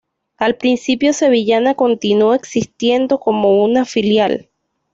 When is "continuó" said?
1.75-2.33